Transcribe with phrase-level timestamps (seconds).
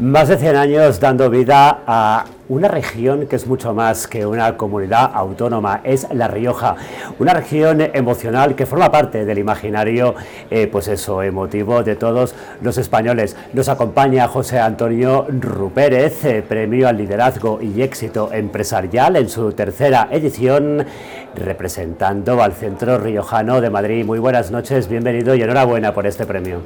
[0.00, 4.56] Más de 100 años dando vida a una región que es mucho más que una
[4.56, 6.76] comunidad autónoma, es La Rioja,
[7.18, 10.14] una región emocional que forma parte del imaginario,
[10.50, 13.36] eh, pues eso, emotivo de todos los españoles.
[13.52, 20.08] Nos acompaña José Antonio Rupérez, eh, premio al liderazgo y éxito empresarial en su tercera
[20.10, 20.86] edición,
[21.34, 24.04] representando al Centro Riojano de Madrid.
[24.04, 26.62] Muy buenas noches, bienvenido y enhorabuena por este premio.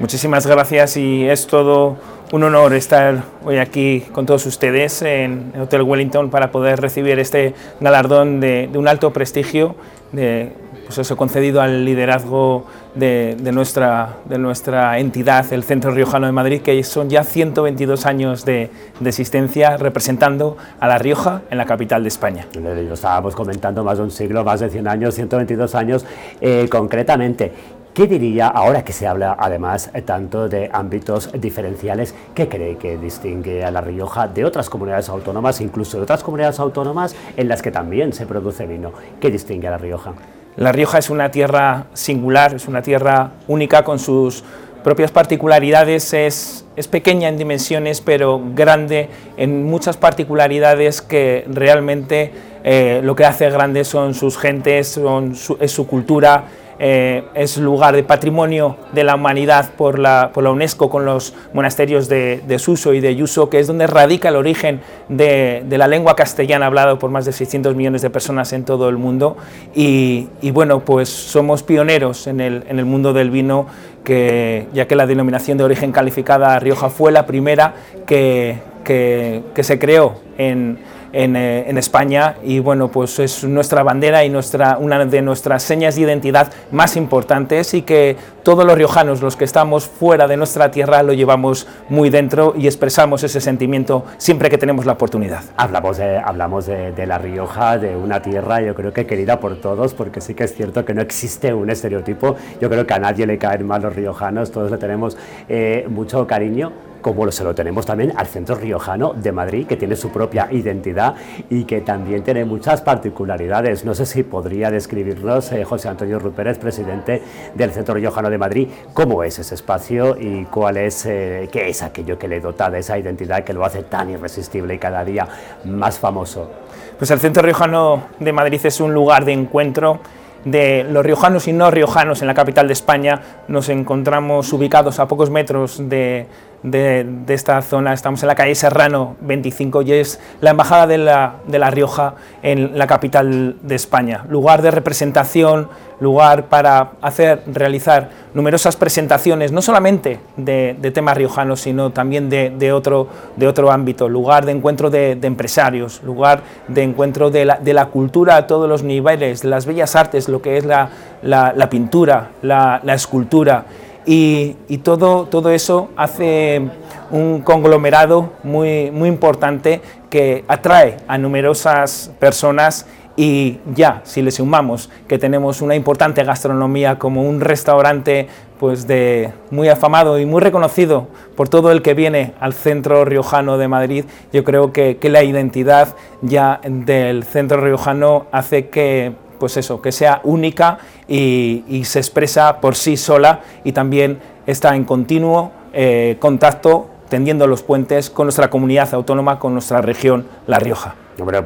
[0.00, 1.96] Muchísimas gracias y es todo
[2.32, 7.18] un honor estar hoy aquí con todos ustedes en el Hotel Wellington para poder recibir
[7.20, 9.76] este galardón de, un alto prestigio,
[10.10, 10.52] de,
[10.84, 16.60] pues eso, concedido al liderazgo de, nuestra, de nuestra entidad, el Centro Riojano de Madrid,
[16.60, 18.70] que son ya 122 años de,
[19.04, 22.46] existencia representando a La Rioja en la capital de España.
[22.54, 26.04] Lo estábamos comentando, más de un siglo, más de 100 años, 122 años
[26.40, 27.52] eh, concretamente.
[27.94, 33.64] ¿Qué diría, ahora que se habla además tanto de ámbitos diferenciales, qué cree que distingue
[33.64, 37.70] a La Rioja de otras comunidades autónomas, incluso de otras comunidades autónomas en las que
[37.70, 38.90] también se produce vino?
[39.20, 40.12] ¿Qué distingue a La Rioja?
[40.56, 44.42] La Rioja es una tierra singular, es una tierra única con sus
[44.82, 52.32] propias particularidades, es, es pequeña en dimensiones, pero grande en muchas particularidades que realmente
[52.64, 56.44] eh, lo que hace grande son sus gentes, son es su cultura,
[56.78, 61.34] eh, es lugar de patrimonio de la humanidad por la, por la UNESCO con los
[61.52, 65.78] monasterios de, de, Suso y de Yuso, que es donde radica el origen de, de,
[65.78, 69.36] la lengua castellana hablada por más de 600 millones de personas en todo el mundo.
[69.74, 73.66] Y, y bueno, pues somos pioneros en el, en el mundo del vino,
[74.02, 77.74] que, ya que la denominación de origen calificada Rioja fue la primera
[78.06, 80.78] que, que, que se creó en
[81.16, 82.34] eh, en, España.
[82.42, 86.96] Y bueno, pues es nuestra bandera y nuestra, una de nuestras señas de identidad más
[86.96, 91.68] importantes y que todos los riojanos, los que estamos fuera de nuestra tierra, lo llevamos
[91.88, 95.44] muy dentro y expresamos ese sentimiento siempre que tenemos la oportunidad.
[95.56, 99.94] Hablamos de, hablamos de, La Rioja, de una tierra yo creo que querida por todos,
[99.94, 103.24] porque sí que es cierto que no existe un estereotipo, yo creo que a nadie
[103.24, 105.16] le caen mal los riojanos, todos le tenemos
[105.48, 106.72] eh, mucho cariño
[107.04, 111.14] como se lo tenemos también al Centro Riojano de Madrid, que tiene su propia identidad
[111.50, 113.84] y que también tiene muchas particularidades.
[113.84, 117.20] No sé si podría describirnos eh, José Antonio Rupérez, presidente
[117.54, 122.18] del Centro Riojano de Madrid, cómo es ese espacio y cuál eh, qué es aquello
[122.18, 125.28] que le dota de esa identidad que lo hace tan irresistible y cada día
[125.66, 126.50] más famoso.
[126.96, 130.00] Pues el Centro Riojano de Madrid es un lugar de encuentro
[130.46, 133.20] de los riojanos y no riojanos en la capital de España.
[133.48, 136.26] Nos encontramos ubicados a pocos metros de,
[136.64, 137.92] de, esta zona.
[137.92, 142.14] Estamos en la calle Serrano 25 y es la Embajada de la, de la Rioja
[142.42, 144.24] en la capital de España.
[144.28, 145.68] Lugar de representación,
[146.00, 153.08] lugar para hacer, realizar numerosas presentaciones, no solamente de, temas riojanos, sino también de, otro,
[153.36, 157.86] de otro ámbito, lugar de encuentro de, empresarios, lugar de encuentro de la, de la,
[157.86, 160.88] cultura a todos los niveles, las bellas artes, lo que es la,
[161.22, 163.64] la pintura, la, escultura,
[164.06, 166.62] y, todo, todo eso hace
[167.10, 174.90] un conglomerado muy, muy importante que atrae a numerosas personas y ya, si le sumamos
[175.06, 178.26] que tenemos una importante gastronomía como un restaurante
[178.58, 181.06] pues de muy afamado y muy reconocido
[181.36, 185.22] por todo el que viene al centro riojano de Madrid, yo creo que, que la
[185.22, 190.78] identidad ya del centro riojano hace que pues eso, que sea única
[191.08, 197.62] y, se expresa por sí sola y también está en continuo eh, contacto tendiendo los
[197.62, 200.96] puentes con nuestra comunidad autónoma, con nuestra región, La Rioja.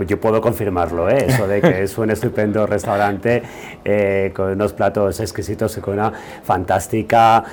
[0.07, 1.27] Yo puedo confirmarlo, ¿eh?
[1.29, 3.43] eso de que es un estupendo restaurante
[3.85, 6.13] eh, con unos platos exquisitos y con una
[6.43, 7.45] fantástica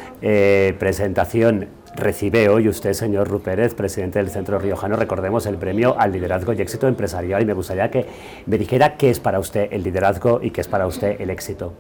[0.80, 6.54] presentación recibe hoy usted, señor Rupérez, presidente del Centro Riojano, recordemos el premio al liderazgo
[6.54, 8.06] y éxito empresarial y me gustaría que
[8.46, 11.74] me dijera qué es para usted el liderazgo y qué es para usted el éxito.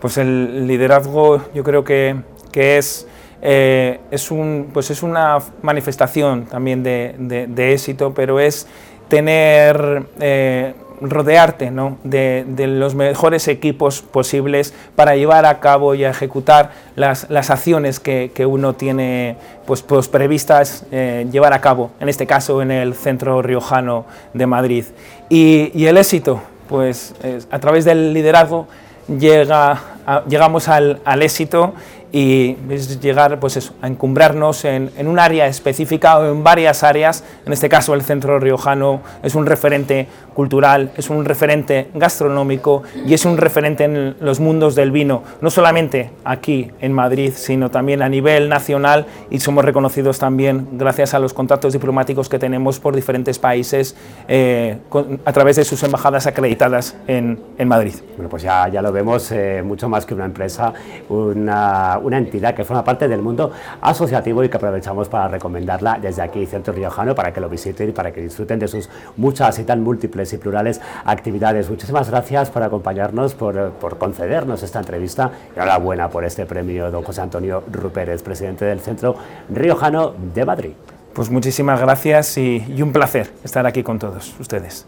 [0.00, 2.16] Pues el liderazgo yo creo que,
[2.52, 3.06] que es,
[3.42, 8.66] eh, es, un, pues es una manifestación también de, de, éxito, pero es
[9.08, 11.72] tener eh, rodearte
[12.04, 18.46] de, los mejores equipos posibles para llevar a cabo y a ejecutar las, acciones que,
[18.46, 19.36] uno tiene
[19.66, 24.46] pues, pues previstas eh, llevar a cabo, en este caso en el Centro Riojano de
[24.46, 24.84] Madrid.
[25.28, 27.14] Y, el éxito, pues
[27.50, 28.66] a través del liderazgo
[29.06, 29.94] llega
[30.28, 31.74] llegamos al, éxito
[32.14, 36.84] y es llegar pues eso, a encumbrarnos en, en, un área específica o en varias
[36.84, 37.24] áreas.
[37.44, 43.14] En este caso el Centro Riojano es un referente cultural, es un referente gastronómico y
[43.14, 48.00] es un referente en los mundos del vino, no solamente aquí en Madrid, sino también
[48.00, 52.94] a nivel nacional y somos reconocidos también gracias a los contactos diplomáticos que tenemos por
[52.94, 53.96] diferentes países
[54.28, 57.94] eh, con, a través de sus embajadas acreditadas en, en Madrid.
[58.16, 60.72] Bueno, pues ya, ya lo vemos, eh, mucho más que una empresa,
[61.08, 66.22] una una entidad que forma parte del mundo asociativo y que aprovechamos para recomendarla desde
[66.22, 69.64] aquí, Centro Riojano, para que lo visiten y para que disfruten de sus muchas y
[69.64, 71.68] tan múltiples y plurales actividades.
[71.68, 75.30] Muchísimas gracias por acompañarnos, por, por concedernos esta entrevista.
[75.54, 79.16] Y enhorabuena por este premio, don José Antonio Rupérez, presidente del Centro
[79.48, 80.72] Riojano de Madrid.
[81.12, 84.86] Pues muchísimas gracias y, y un placer estar aquí con todos ustedes.